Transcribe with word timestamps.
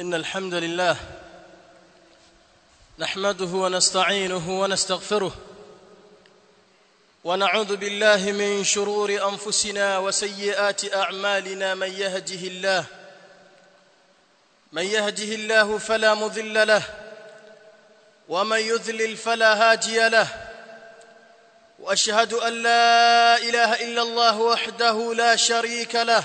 إن 0.00 0.14
الحمد 0.14 0.54
لله 0.54 0.96
نحمده 2.98 3.44
ونستعينه 3.44 4.60
ونستغفره 4.60 5.32
ونعوذ 7.24 7.76
بالله 7.76 8.32
من 8.32 8.64
شرور 8.64 9.28
أنفسنا 9.28 9.98
وسيئات 9.98 10.94
أعمالنا 10.94 11.74
من 11.74 11.92
يهده 11.92 12.48
الله 12.48 12.84
من 14.72 14.82
يهده 14.84 15.34
الله 15.34 15.78
فلا 15.78 16.14
مضل 16.14 16.66
له 16.66 16.82
ومن 18.28 18.58
يذلل 18.60 19.16
فلا 19.16 19.54
هادي 19.54 20.08
له 20.08 20.28
وأشهد 21.78 22.32
أن 22.32 22.52
لا 22.52 23.36
إله 23.36 23.74
إلا 23.74 24.02
الله 24.02 24.40
وحده 24.40 25.14
لا 25.14 25.36
شريك 25.36 25.94
له 25.94 26.24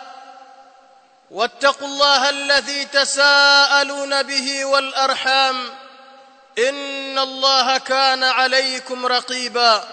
واتقوا 1.31 1.87
الله 1.87 2.29
الذي 2.29 2.85
تساءلون 2.85 4.23
به 4.23 4.65
والأرحام 4.65 5.69
إن 6.57 7.19
الله 7.19 7.77
كان 7.77 8.23
عليكم 8.23 9.05
رقيبا. 9.05 9.87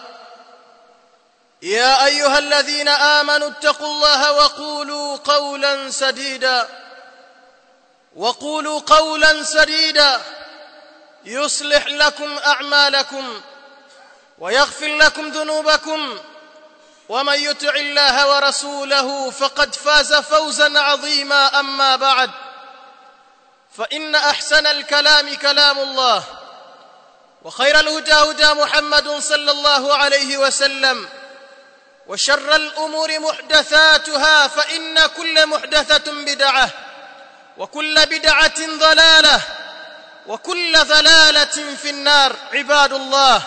يا 1.62 2.06
أيها 2.06 2.38
الذين 2.38 2.88
آمنوا 2.88 3.48
اتقوا 3.48 3.86
الله 3.86 4.32
وقولوا 4.32 5.16
قولا 5.16 5.90
سديدا. 5.90 6.68
وقولوا 8.16 8.80
قولا 8.80 9.42
سديدا. 9.42 10.20
يصلح 11.24 11.86
لكم 11.86 12.38
أعمالكم 12.38 13.40
ويغفر 14.38 14.96
لكم 14.96 15.28
ذنوبكم. 15.28 16.18
ومن 17.08 17.40
يطع 17.40 17.74
الله 17.74 18.28
ورسوله 18.28 19.30
فقد 19.30 19.74
فاز 19.74 20.14
فوزا 20.14 20.78
عظيما 20.80 21.60
أما 21.60 21.96
بعد. 21.96 22.30
فإن 23.78 24.14
أحسن 24.14 24.66
الكلام 24.66 25.34
كلام 25.34 25.78
الله 25.78 26.24
وخير 27.42 27.80
الهدى 27.80 28.12
هدى 28.12 28.54
محمد 28.54 29.08
صلى 29.08 29.50
الله 29.50 29.94
عليه 29.94 30.36
وسلم 30.36 31.08
وشر 32.06 32.56
الأمور 32.56 33.18
محدثاتها 33.18 34.48
فإن 34.48 35.06
كل 35.06 35.46
محدثة 35.46 36.12
بدعة 36.12 36.70
وكل 37.58 38.06
بدعة 38.06 38.78
ضلالة 38.78 39.40
وكل 40.26 40.78
ضلالة 40.84 41.74
في 41.82 41.90
النار 41.90 42.36
عباد 42.52 42.92
الله. 42.92 43.42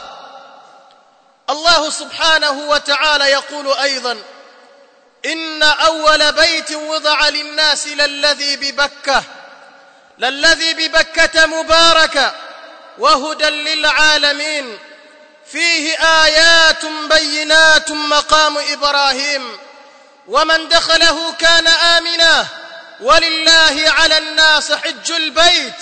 الله 1.51 1.89
سبحانه 1.89 2.51
وتعالى 2.51 3.25
يقول 3.25 3.73
أيضا 3.73 4.17
إن 5.25 5.63
أول 5.63 6.31
بيت 6.31 6.71
وضع 6.71 7.29
للناس 7.29 7.87
للذي 7.87 8.55
ببكة 8.55 9.23
للذي 10.17 10.73
ببكة 10.73 11.45
مباركا 11.45 12.35
وهدى 12.97 13.49
للعالمين 13.49 14.79
فيه 15.51 15.97
آيات 16.23 16.85
بينات 16.85 17.91
مقام 17.91 18.57
إبراهيم 18.57 19.57
ومن 20.27 20.67
دخله 20.69 21.33
كان 21.39 21.67
آمنا 21.67 22.47
ولله 23.01 23.83
على 23.87 24.17
الناس 24.17 24.71
حج 24.71 25.11
البيت 25.11 25.73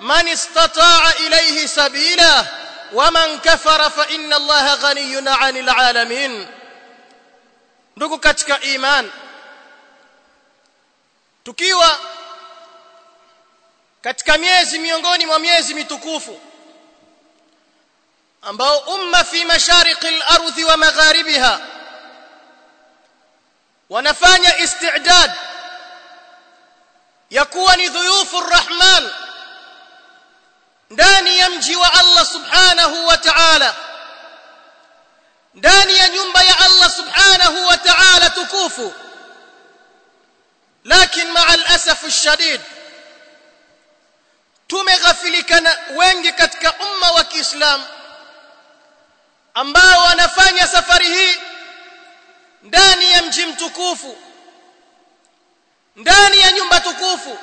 من 0.00 0.28
استطاع 0.28 1.10
إليه 1.10 1.66
سبيلا 1.66 2.44
ومن 2.92 3.38
كفر 3.38 3.90
فان 3.90 4.32
الله 4.32 4.74
غني 4.74 5.28
عن 5.30 5.56
العالمين 5.56 6.46
ndugu 7.96 8.18
katika 8.18 8.60
iman 8.60 9.10
tukiwa 11.44 11.98
katika 14.02 14.38
miezi 14.38 14.78
miongoni 14.78 15.26
mwa 15.26 15.38
miezi 15.38 15.74
mitukufu 15.74 16.40
ambao 18.42 18.78
umma 18.78 19.24
fi 19.24 19.44
mashariqi 19.44 20.06
al-ardhi 20.06 20.64
wa 20.64 20.76
magharibiha 20.76 21.60
wanafanya 23.90 24.58
istidad 24.58 25.32
ya 27.30 27.44
kuwa 27.44 27.76
ni 27.76 27.88
dhuyufu 27.88 28.40
rahman 28.40 29.10
ndani 30.92 31.38
ya 31.38 31.50
mji 31.50 31.76
wa 31.76 31.92
Allah 31.92 32.26
subhanahu 32.26 33.06
wa 33.06 33.16
ta'ala. 33.18 33.74
Ndani 35.54 35.96
ya 35.96 36.08
nyumba 36.08 36.42
ya 36.42 36.58
Allah 36.58 36.90
subhanahu 36.90 37.66
wa 37.66 37.76
ta'ala 37.76 38.30
tukufu. 38.30 38.94
Lakini 40.84 41.30
maa 41.30 41.46
al-asaf 41.46 42.04
ash-shadid 42.04 42.60
tumeghafilika 44.66 45.76
wengi 45.96 46.32
katika 46.32 46.72
umma 46.74 47.10
wa 47.10 47.24
Kiislamu 47.24 47.84
ambao 49.54 50.02
wanafanya 50.04 50.66
safari 50.66 51.06
hii 51.06 51.36
ndani 52.62 53.12
ya 53.12 53.22
mji 53.22 53.46
mtukufu. 53.46 54.18
Ndani 55.96 56.40
ya 56.40 56.52
nyumba 56.52 56.80
tukufu. 56.80 57.38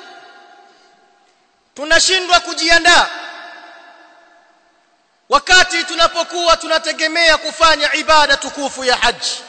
Tunashindwa 1.74 2.40
kujiandaa 2.40 3.08
wakati 5.30 5.84
tunapokuwa 5.84 6.56
tunategemea 6.56 7.38
kufanya 7.38 7.94
ibada 7.94 8.36
tukufu 8.36 8.84
ya 8.84 8.96
haji. 8.96 9.40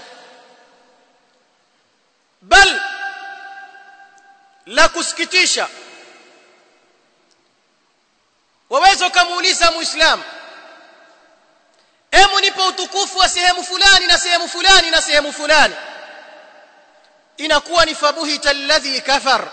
Bal 2.42 2.82
la 4.66 4.90
kusikitisha 4.90 5.68
waweza 8.70 9.08
ukamuuliza 9.08 9.72
muislamu 9.72 10.24
hemu 12.12 12.40
nipo 12.40 12.68
utukufu 12.68 13.18
wa 13.18 13.30
sehemu 13.30 13.64
fulani 13.64 14.08
na 14.08 14.18
sehemu 14.18 14.50
fulani 14.50 14.92
na 14.92 15.02
sehemu 15.02 15.34
fulani. 15.34 15.76
Inakuwa 17.38 17.86
ni 17.86 17.96
fabuhita 17.96 18.50
alladhi 18.50 19.02
kafar. 19.02 19.48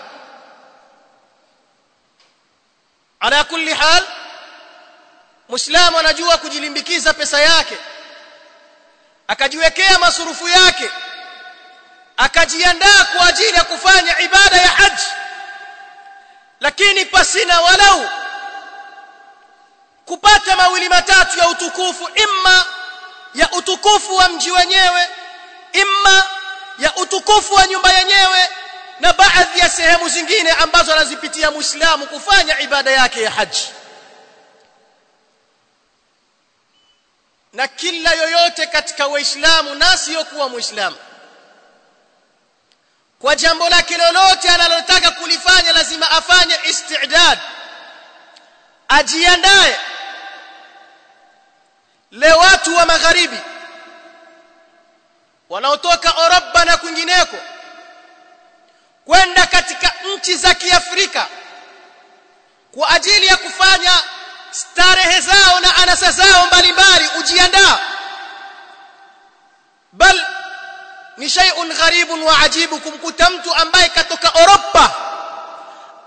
Ala 3.19 3.43
kulli 3.43 3.73
hal 3.73 4.03
muislamu 5.49 5.99
anajua 5.99 6.37
kujilimbikiza 6.37 7.13
pesa 7.13 7.41
yake 7.41 7.77
akajiwekea 9.27 9.99
masurufu 9.99 10.47
yake 10.47 10.89
akajiandaa 12.17 13.05
kwa 13.17 13.27
ajili 13.27 13.53
ya 13.57 13.63
kufanya 13.63 14.19
ibada 14.19 14.57
ya 14.57 14.67
haji. 14.67 15.03
Lakini 16.59 17.05
pasina 17.05 17.61
walau 17.61 18.09
kupata 20.05 20.55
mawili 20.55 20.89
matatu 20.89 21.39
ya 21.39 21.47
utukufu 21.49 22.09
imma 22.15 22.65
ya 23.33 23.51
utukufu 23.51 24.15
wa 24.15 24.29
mji 24.29 24.51
wenyewe 24.51 25.07
imma 25.73 26.25
ya 26.79 26.95
utukufu 26.95 27.53
wa 27.53 27.67
nyumba 27.67 27.91
yenyewe 27.93 28.49
na 28.99 29.13
baadhi 29.13 29.59
ya 29.59 29.69
sehemu 29.69 30.09
zingine 30.09 30.51
ambazo 30.51 30.93
anazipitia 30.93 31.51
muislamu 31.51 32.07
kufanya 32.07 32.59
ibada 32.59 32.91
yake 32.91 33.21
ya 33.21 33.31
haji 33.31 33.69
na 37.53 37.67
kila 37.67 38.11
yoyote 38.13 38.67
katika 38.67 39.07
waislamu 39.07 39.75
na 39.75 39.97
siyokuwa 39.97 40.49
muislamu. 40.49 40.97
Kwa 43.21 43.35
jambo 43.35 43.69
lake 43.69 43.97
lolote 43.97 44.49
analotaka 44.49 45.11
kulifanya 45.11 45.71
lazima 45.73 46.11
afanye 46.11 46.59
istidad. 46.63 47.39
Ajiandae. 48.87 49.79
Leo 52.11 52.37
watu 52.37 52.75
wa 52.75 52.85
magharibi 52.85 53.37
wanaotoka 55.49 56.13
Europa 56.17 56.65
na 56.65 56.77
kwingineko 56.77 57.37
kwenda 59.05 59.45
katika 59.47 59.91
nchi 60.15 60.35
za 60.37 60.53
Kiafrika 60.53 61.27
kwa 62.71 62.89
ajili 62.89 63.25
ya 63.27 63.37
kufanya 63.37 64.03
starehe 64.51 65.21
zao 65.21 65.59
na 65.59 65.75
anasa 65.75 66.11
zao 66.11 66.38
ni 71.29 71.35
shay'un 71.35 71.69
gharibun 71.73 72.23
wa 72.23 72.39
ajibu 72.39 72.79
kumkuta 72.79 73.29
mtu 73.29 73.53
ambaye 73.55 73.89
katoka 73.89 74.31
Europa 74.39 74.95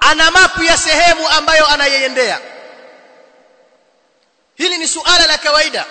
ana 0.01 0.31
mapu 0.31 0.63
ya 0.65 0.77
sehemu 0.77 1.29
ambayo 1.29 1.67
anayeiendea 1.67 2.41
hili 4.55 4.79
ni 4.79 4.89
suala 4.89 5.27
la 5.27 5.39
kawaida. 5.39 5.85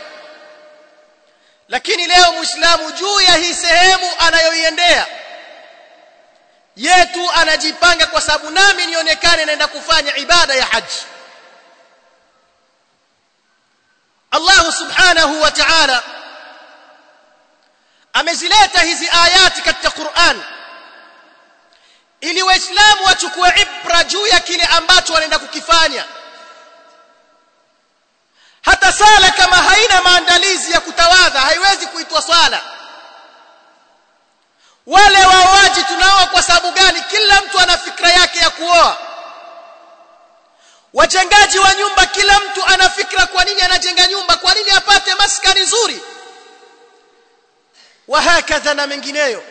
Lakini 1.68 2.08
leo 2.08 2.32
muislamu 2.34 2.92
juu 2.92 3.22
ya 3.22 3.36
hii 3.36 3.54
sehemu 3.54 4.08
anayoiendea 4.20 5.08
yetu 6.76 7.32
anajipanga 7.32 8.08
kwa 8.08 8.22
sababu 8.22 8.50
nami 8.50 8.86
nionekane 8.88 9.46
naenda 9.46 9.68
kufanya 9.68 10.16
ibada 10.18 10.54
ya 10.54 10.66
haji. 10.66 11.06
Allah 14.32 14.74
subhanahu 14.74 15.42
wa 15.42 15.52
ta'ala 15.52 16.04
amezileta 18.22 18.80
hizi 18.82 19.10
ayati 19.24 19.62
katika 19.62 19.90
Qur'an. 19.92 20.44
Ili 22.22 22.42
waislamu 22.44 23.06
wachukue 23.06 23.54
ibra 23.62 24.04
juu 24.04 24.28
ya 24.28 24.40
kile 24.40 24.64
ambacho 24.66 25.14
wanaenda 25.14 25.40
kukifanya. 25.40 26.06
Hata 28.62 28.92
sala 28.92 29.32
kama 29.32 29.56
haina 29.58 30.02
maandalizi 30.02 30.72
ya 30.72 30.80
kutawadha 30.80 31.42
haiwezi 31.42 31.88
kuitwa 31.88 32.22
swala. 32.22 32.62
Wale 34.88 35.26
waoaji 35.26 35.84
tunao 35.84 36.28
kwa 36.28 36.44
sababu 36.44 36.72
gani? 36.72 37.02
Kila 37.10 37.42
mtu 37.42 37.60
ana 37.60 37.78
fikra 37.78 38.10
yake 38.10 38.40
ya 38.40 38.50
kuoa. 38.50 38.98
Wajengaji 40.94 41.60
wa 41.60 41.74
nyumba 41.74 42.06
kila 42.06 42.40
mtu 42.40 42.66
ana 42.66 42.90
fikra 42.90 43.26
kwa 43.26 43.44
nini 43.46 43.62
anajenga 43.62 44.08
nyumba 44.08 44.36
kwa 44.36 44.54
nini 44.54 44.70
apate 44.72 45.16
maskani 45.16 45.62
nzuri 45.62 46.02
wahakadha 48.12 48.74
na 48.74 48.88
mengineyo. 48.88 49.44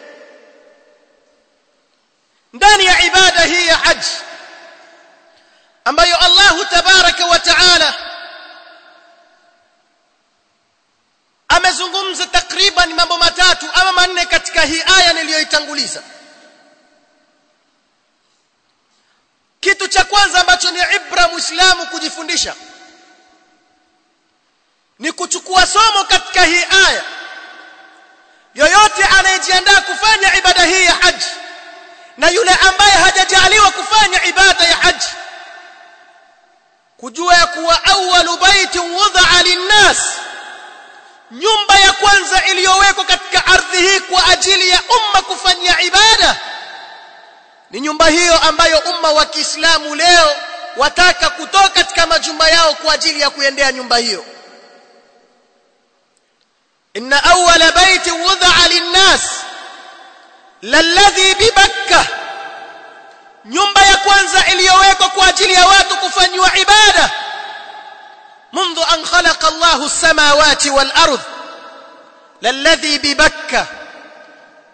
Ndani 2.53 2.85
ya 2.85 3.01
ibada 3.03 3.41
hii 3.45 3.67
ya 3.67 3.77
haji 3.77 4.11
ambayo 5.85 6.17
Allah 6.17 6.69
tabaraka 6.71 7.27
wa 7.27 7.39
taala 7.39 7.95
amezungumza 11.49 12.27
takriban 12.27 12.95
mambo 12.95 13.19
matatu 13.19 13.67
ama 13.75 13.93
manne 13.93 14.27
katika 14.27 14.63
hii 14.63 14.83
aya 14.97 15.13
niliyoitanguliza. 15.13 16.03
Kitu 19.61 19.89
cha 19.89 20.05
kwanza 20.05 20.41
ambacho 20.41 20.71
ni 20.71 20.79
ibra 20.97 21.29
muislamu 21.29 21.87
kujifundisha 21.87 22.55
ni 24.99 25.13
kuchukua 25.13 25.67
somo 25.67 26.05
katika 26.05 26.45
hii 26.45 26.65
aya 26.89 27.05
yoyote 28.55 29.05
anayejiandaa 29.19 29.81
kufanya 29.81 30.35
ibada 30.37 30.63
hii 30.65 30.85
ya 30.85 30.95
haji 30.95 31.27
na 32.17 32.29
yule 32.31 32.51
ambaye 32.69 32.91
hajajaliwa 32.93 33.71
kufanya 33.71 34.25
ibada 34.25 34.65
ya 34.65 34.77
haji 34.77 35.07
kujua 36.97 37.35
ya 37.35 37.47
kuwa 37.47 37.85
awwalu 37.85 38.37
baitin 38.37 38.81
wudha'a 38.95 39.43
linnas 39.43 39.99
nyumba 41.31 41.79
ya 41.79 41.93
kwanza 41.93 42.45
iliyowekwa 42.45 43.05
katika 43.05 43.47
ardhi 43.47 43.77
hii 43.77 44.01
kwa 44.01 44.27
ajili 44.29 44.69
ya 44.69 44.81
umma 44.83 45.23
kufanyia 45.23 45.81
ibada 45.81 46.37
ni 47.71 47.81
nyumba 47.81 48.07
hiyo 48.07 48.39
ambayo 48.39 48.79
umma 48.79 49.11
wa 49.13 49.27
Kiislamu 49.27 49.95
leo 49.95 50.33
wataka 50.77 51.31
kutoka 51.31 51.69
katika 51.69 52.07
majumba 52.07 52.49
yao 52.51 52.75
kwa 52.75 52.95
ajili 52.95 53.21
ya 53.21 53.31
kuendea 53.31 53.73
nyumba 53.73 53.97
hiyo 53.97 54.25
inna 56.94 57.24
awwala 57.24 57.72
baiti 57.72 58.12
wudha'a 58.12 58.68
linnas 58.68 59.22
lalladhi 60.62 61.36
bibakkah 61.36 62.06
nyumba 63.46 63.82
ya 63.82 63.98
kwanza 63.98 64.46
iliyowekwa 64.46 65.10
kwa 65.10 65.28
ajili 65.28 65.54
ya 65.54 65.68
watu 65.68 65.98
kufanywa 65.98 66.58
ibada 66.58 67.10
منذ 68.54 68.80
أن 68.94 69.06
خلق 69.06 69.46
الله 69.46 69.86
السماوات 69.86 70.68
والأرض 70.68 71.20
للذي 72.42 72.98
ببكة 72.98 73.66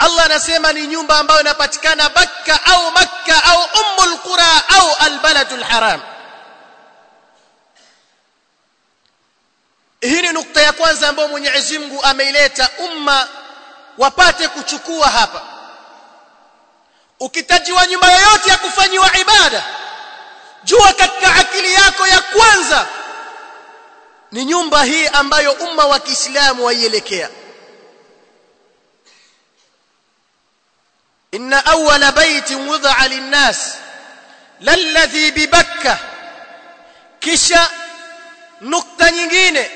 الله 0.01 0.27
نسمى 0.27 0.73
ni 0.73 0.87
nyumba 0.87 1.19
ambayo 1.19 1.41
inapatikana 1.41 2.09
Bakka 2.09 2.59
au 2.65 2.91
Makka 2.91 3.43
au 3.43 3.59
Ummul 3.81 4.17
Qura 4.17 4.63
au 4.79 4.95
Al-Baladul 4.99 5.63
Haram 5.63 5.99
hii 10.08 10.22
ni 10.22 10.32
nukta 10.32 10.62
ya 10.62 10.72
kwanza 10.72 11.08
ambayo 11.08 11.28
Mwenyezi 11.28 11.78
Mungu 11.78 12.02
ameileta 12.02 12.70
umma 12.78 13.28
wapate 13.98 14.48
kuchukua 14.48 15.08
hapa. 15.08 15.42
Ukitajiwa 17.20 17.86
nyumba 17.86 18.12
yoyote 18.12 18.50
ya 18.50 18.58
kufanyiwa 18.58 19.16
ibada 19.18 19.64
jua 20.64 20.92
katika 20.92 21.34
akili 21.34 21.72
yako 21.74 22.06
ya 22.06 22.20
kwanza 22.20 22.86
ni 24.32 24.44
nyumba 24.44 24.82
hii 24.84 25.06
ambayo 25.06 25.52
umma 25.52 25.84
wa 25.84 26.00
Kiislamu 26.00 26.64
waielekea. 26.64 27.28
Inna 31.32 31.66
awwala 31.66 32.12
baitin 32.12 32.68
wudha'a 32.68 33.08
lin-nas 33.08 33.74
lalladhi 34.60 35.30
bibakka 35.32 35.98
kisha 37.20 37.70
nukta 38.60 39.10
nyingine 39.10 39.70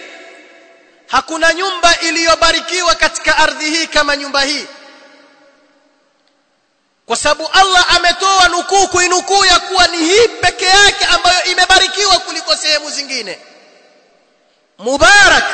hakuna 1.10 1.52
nyumba 1.54 1.98
iliyobarikiwa 2.00 2.94
katika 2.94 3.36
ardhi 3.36 3.70
hii 3.70 3.86
kama 3.86 4.16
nyumba 4.16 4.42
hii. 4.42 4.66
Kwa 7.06 7.16
sababu 7.16 7.48
Allah 7.52 7.96
ametoa 7.96 8.48
nukuu 8.48 8.88
kuinukuu 8.88 9.44
ya 9.44 9.58
kuwa 9.60 9.86
ni 9.86 9.98
hii 9.98 10.28
peke 10.28 10.64
yake 10.64 11.04
ambayo 11.06 11.44
imebarikiwa 11.44 12.18
kuliko 12.18 12.56
sehemu 12.56 12.90
zingine. 12.90 13.38
Mubarak 14.78 15.44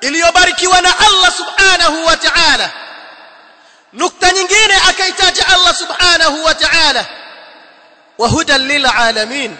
iliyobarikiwa 0.00 0.80
na 0.80 0.98
Allah 0.98 1.32
subhanahu 1.36 2.06
wa 2.06 2.16
ta'ala. 2.16 2.70
Nukta 3.92 4.32
nyingine 4.32 4.76
akaitaja 4.88 5.46
Allah 5.48 5.74
subhanahu 5.76 6.44
wa 6.44 6.54
ta'ala. 6.54 7.06
Wa 8.18 8.28
hudan 8.28 8.66
lil 8.66 8.86
alamin. 8.86 9.56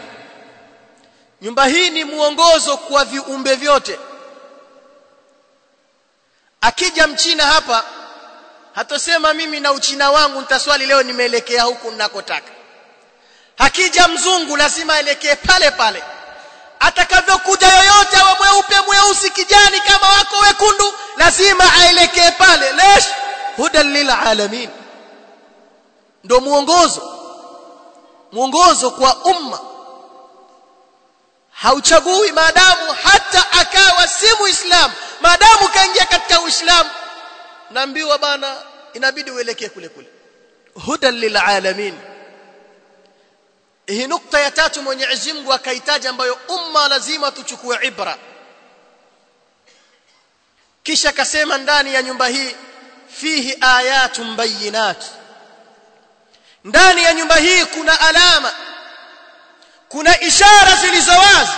Nyumba 1.42 1.66
hii 1.66 1.90
ni 1.90 2.04
mwongozo 2.04 2.76
kwa 2.76 3.04
viumbe 3.04 3.54
vyote 3.54 3.98
akija 6.62 7.06
mchina 7.06 7.46
hapa 7.46 7.84
hatosema 8.74 9.34
mimi 9.34 9.60
na 9.60 9.72
uchina 9.72 10.10
wangu 10.10 10.40
nitaswali 10.40 10.86
leo 10.86 11.02
nimeelekea 11.02 11.62
huku 11.62 11.90
ninakotaka. 11.90 12.50
Hakija 13.58 14.08
mzungu 14.08 14.56
lazima 14.56 14.94
aelekee 14.94 15.34
pale 15.34 15.70
pale. 15.70 16.02
Atakavyokuja 16.80 17.68
yoyote 17.68 18.16
awe 18.16 18.34
mweupe 18.40 18.80
mweusi 18.86 19.30
kijani 19.30 19.80
kama 19.80 20.08
wako 20.08 20.36
wekundu 20.36 20.94
lazima 21.16 21.64
aelekee 21.80 22.30
pale. 22.30 22.72
Lesh 22.72 23.04
hudan 23.56 23.92
lil 23.92 24.10
alamin. 24.10 24.70
Ndo 26.24 26.40
muongozo 26.40 27.18
muongozo 28.32 28.90
kwa 28.90 29.16
umma 29.16 29.60
hauchagui 31.62 32.32
maadamu 32.32 32.92
hata 33.02 33.52
akawa 33.52 34.08
si 34.08 34.26
muislamu. 34.40 34.94
Maadamu 35.20 35.68
kaingia 35.68 36.06
katika 36.06 36.40
uislamu 36.40 36.90
naambiwa 37.70 38.18
bana 38.18 38.56
inabidi 38.92 39.30
uelekee 39.30 39.68
kule 39.68 39.88
kule. 39.88 40.06
Hudan 40.86 41.14
lilalamin 41.18 41.98
hii 43.86 44.06
nukta 44.06 44.40
ya 44.40 44.50
tatu 44.50 44.82
Mwenyezi 44.82 45.32
Mungu 45.32 45.52
akaitaja 45.52 46.10
ambayo 46.10 46.38
umma 46.48 46.88
lazima 46.88 47.30
tuchukue 47.30 47.78
ibra. 47.86 48.16
Kisha 50.82 51.08
akasema 51.08 51.58
ndani 51.58 51.94
ya 51.94 52.02
nyumba 52.02 52.26
hii 52.26 52.56
fihi 53.20 53.56
ayatun 53.60 54.36
bayinat. 54.36 55.04
Ndani 56.64 57.02
ya 57.04 57.12
nyumba 57.14 57.36
hii 57.36 57.64
kuna 57.64 58.00
alama 58.00 58.52
kuna 59.92 60.20
ishara 60.20 60.76
zilizowazi 60.80 61.52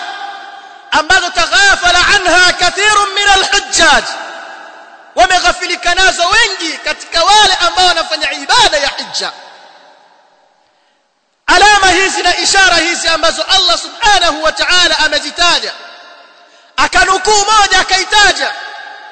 ambazo 0.90 1.30
taghafala 1.30 1.98
anha 2.14 2.52
kathirun 2.52 3.08
min 3.14 3.28
alhujjaj. 3.28 4.04
Wameghafilika 5.14 5.94
nazo 5.94 6.22
wengi 6.28 6.72
katika 6.78 7.24
wale 7.24 7.54
ambao 7.54 7.86
wanafanya 7.86 8.32
ibada 8.32 8.76
ya 8.78 8.88
hija 8.88 9.32
alama 11.46 11.90
hizi 11.90 12.22
na 12.22 12.36
ishara 12.36 12.76
hizi 12.76 13.08
ambazo 13.08 13.42
Allah 13.42 13.78
subhanahu 13.78 14.42
wa 14.42 14.52
ta'ala 14.52 14.98
amezitaja. 14.98 15.72
Akanukuu 16.76 17.44
moja 17.60 17.80
akaitaja. 17.80 18.52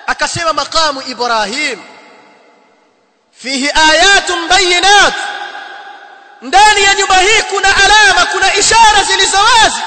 Akasema 0.06 0.52
maqamu 0.52 1.02
Ibrahim. 1.02 1.82
Fihi 3.42 3.70
ayatun 3.90 4.48
bayinat 4.48 5.14
ndani 6.42 6.84
ya 6.84 6.94
nyumba 6.94 7.16
hii 7.16 7.42
kuna 7.42 7.68
alama 7.76 8.26
kuna 8.26 8.54
ishara 8.54 9.02
zilizo 9.06 9.37
wazi 9.38 9.80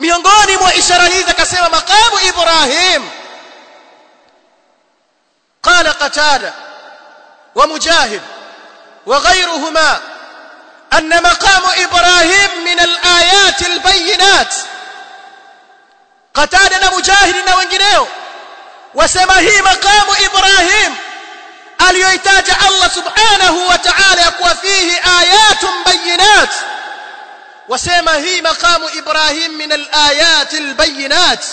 miongoni 0.00 0.56
mwa 0.60 0.74
ishara 0.74 1.04
hizi 1.06 1.30
akasema 1.30 1.68
maqamu 1.68 2.18
Ibrahim 2.28 3.10
قال 5.62 5.88
قتادة 5.88 6.52
ومجاهد 7.54 8.22
وغيرهما 9.06 10.00
أن 10.92 11.22
مقام 11.22 11.62
إبراهيم 11.76 12.50
ibrahim 12.50 12.64
min 12.64 12.78
alayat 12.80 13.62
albayinat 13.62 14.54
qatada 16.32 16.78
na 16.78 16.90
mujahid 16.90 17.36
na 17.46 17.56
wengineo 17.56 18.08
wasema 18.94 19.34
hii 19.40 19.62
makamu 19.62 20.12
ibrahim 20.26 20.96
aliyoitaja 21.88 22.56
Allah 22.66 22.90
subhanahu 22.94 23.68
wa 23.68 23.78
ta'ala 23.78 24.22
ya 24.22 24.30
kuwa 24.30 24.54
fihi 24.54 24.92
ayatun 25.20 25.70
bayinat 25.84 26.50
wasema 27.68 28.14
hii 28.14 28.40
makamu 28.42 28.88
ibrahim 28.98 29.52
min 29.52 29.72
alayat 29.72 30.54
albayinat 30.54 31.44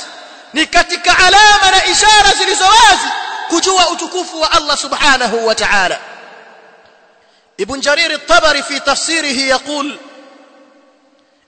ni 0.54 0.66
katika 0.68 1.18
alama 1.18 1.72
na 1.72 1.86
ishara 1.86 2.34
zilizo 2.38 2.64
wazi 2.64 3.08
kujua 3.50 3.90
utukufu 3.90 4.42
wa 4.42 4.52
Allah 4.52 4.78
subhanahu 4.78 5.48
wa 5.48 5.56
ta'ala 5.56 6.00
ابن 7.60 7.80
جرير 7.80 8.12
الطبري 8.12 8.64
في 8.64 8.80
تفسيره 8.80 9.40
يقول 9.56 9.98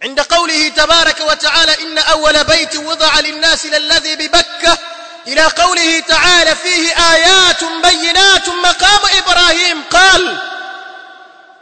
عند 0.04 0.20
قوله 0.20 0.70
تبارك 0.70 1.20
وتعالى 1.22 1.82
إن 1.84 1.98
أول 1.98 2.44
بيت 2.44 2.76
وضع 2.76 3.20
للناس 3.20 3.66
للذي 3.66 4.16
ببكة 4.16 4.78
إلى 5.28 5.44
قوله 5.44 6.00
تعالى 6.00 6.56
فيه 6.56 7.12
آيات 7.14 7.64
بينات 7.64 8.50
مقام 8.50 9.00
إبراهيم 9.18 9.84
قال 9.92 10.38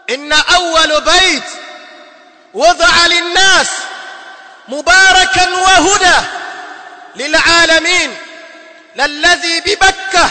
إن 0.10 0.34
أول 0.34 1.01
بيت 1.01 1.43
وضع 2.53 3.05
للناس 3.05 3.67
مباركا 4.67 5.50
وهدى 5.50 6.27
للعالمين 7.15 8.17
للذي 8.96 9.60
ببكة 9.62 10.29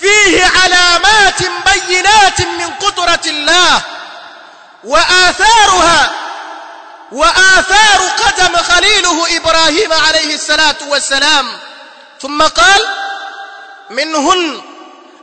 فيه 0.00 0.44
علامات 0.62 1.40
بينات 1.72 2.40
من 2.40 2.70
قدرة 2.80 3.20
الله 3.26 3.80
وآثارها 4.84 6.10
وآثار 7.12 8.08
قدم 8.24 8.56
خليله 8.56 9.36
إبراهيم 9.36 9.92
عليه 9.92 10.34
الصلاة 10.34 10.76
والسلام. 10.88 11.58
ثم 12.22 12.42
قال 12.42 12.80
منهن 13.90 14.62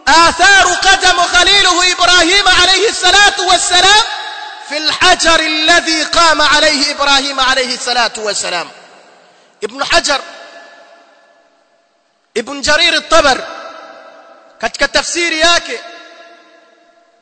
آثار 0.07 0.65
قدم 0.67 1.21
خليله 1.21 1.91
إبراهيم 1.91 2.47
عليه 2.47 2.89
الصلاة 2.89 3.41
والسلام 3.47 4.03
في 4.69 4.77
الحجر 4.77 5.39
الذي 5.39 6.03
قام 6.03 6.41
عليه 6.41 6.91
إبراهيم 6.91 7.39
عليه 7.39 7.75
الصلاة 7.75 8.11
والسلام. 8.17 8.69
ابن 9.63 9.83
حجر 9.83 10.21
ابن 12.37 12.61
جرير 12.61 12.93
الطبر 12.93 13.41
katika 14.59 14.87
tafsiri 14.87 15.39
yake 15.39 15.79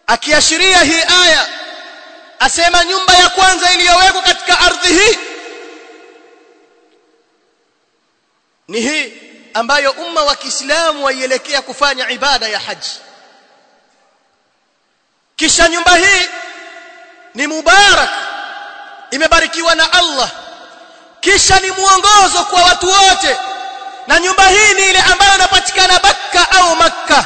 akiashiria 0.08 0.78
hii 0.78 1.02
aya 1.24 1.48
asema 2.40 2.84
nyumba 2.86 3.14
ya 3.14 3.30
kwanza 3.30 3.72
iliyowekwa 3.74 4.22
hii 4.88 5.18
ni 8.68 8.82
hii 8.82 9.27
ambayo 9.58 9.92
umma 9.92 10.24
wa 10.24 10.36
Kiislamu 10.36 11.06
waielekea 11.06 11.62
kufanya 11.62 12.10
ibada 12.10 12.48
ya 12.48 12.60
haji. 12.60 12.92
Kisha 15.36 15.70
nyumba 15.70 15.96
hii 15.96 16.30
ni 17.36 17.48
mubarak 17.48 18.10
imebarikiwa 19.12 19.76
na 19.76 19.94
Allah. 19.94 20.30
Kisha 21.22 21.60
ni 21.60 21.72
mwongozo 21.72 22.46
kwa 22.50 22.64
watu 22.64 22.88
wote. 22.90 23.38
Na 24.08 24.20
nyumba 24.20 24.48
hii 24.50 24.74
ni 24.74 24.90
ile 24.90 25.00
ambayo 25.02 25.36
inapatikana 25.36 26.00
Bakka 26.00 26.52
au 26.52 26.76
Makka 26.76 27.26